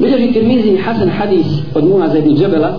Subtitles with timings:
[0.00, 2.72] Bilježi Tirmizi Hasan Hadis od Muaza ibn Džebela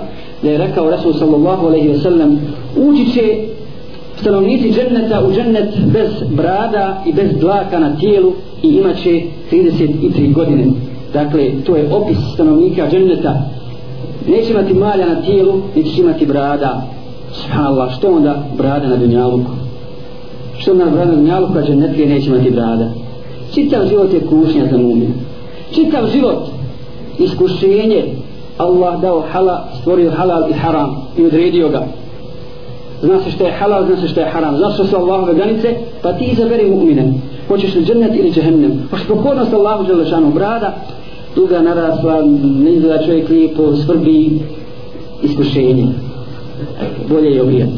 [0.44, 2.40] da je rekao Rasul sallallahu alaihi ve sellem
[2.76, 3.22] ući će
[4.21, 9.21] stanovnici dženneta u džennet bez brada i bez dlaka na tijelu i imat će
[9.52, 10.65] 33 godine.
[11.13, 13.41] Dakle, to je opis stanovnika dženneta.
[14.27, 16.81] Neće imati malja na tijelu, neće imati brada.
[17.33, 19.51] Subhanallah, što onda brada na dunjaluku?
[20.57, 22.89] Što onda brada na dunjaluku, a džennetlije neće imati brada?
[23.53, 25.09] Čitav život je kušnja za mumiju.
[25.71, 26.61] Čitav život
[27.20, 28.05] iskušenje
[28.57, 31.84] Allah dao halal, stvorio halal i haram i odredio ga.
[33.02, 34.58] Zna se što je halal, zna se što je haram.
[34.58, 37.13] Zna se što su Allahove granice pa ti izaberi mu'mine.
[37.48, 38.88] Hoćeš li džennet ili džehennem?
[38.91, 40.73] Hoćeš pokornost Allahu Đelešanu brada?
[41.35, 44.40] Duga narasla ne izgleda čovjek lijepo svrbi
[45.23, 45.88] iskušenje.
[47.09, 47.73] Bolje je obijati.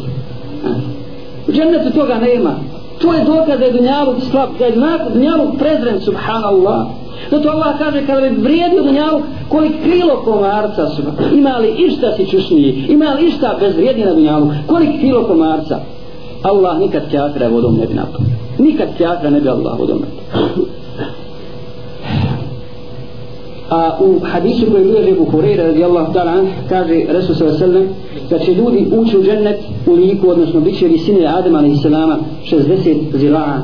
[1.48, 2.56] U džennetu toga nema.
[3.02, 4.76] To je dokaz da je dunjaluk slab da je
[5.14, 6.88] dunjaluk prezren subhanallah.
[7.32, 11.02] Zato Allah kaže kada bi vrijedio dunjalu koji kilo komarca su
[11.34, 15.80] imali išta si čušniji, imali išta bez vrijednije na dunjalu, koliko kilo komarca.
[16.44, 18.22] Allah nikad kjatra vodom ne bi napao.
[18.58, 20.66] Nikad kjatra ne bi Allah vodom napao.
[23.70, 27.88] A u hadisu koji bilježi Ebu Hureyre radijallahu ta'ala kaže Resul sallam
[28.30, 32.18] da će ljudi ući u džennet u liku, odnosno bit će visine Adama alejhi salama
[32.52, 33.60] 60 zira'a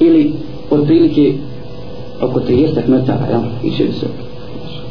[0.00, 0.32] ili
[0.70, 1.34] otprilike
[2.20, 4.12] oko 30 metara, ja, iće visoko.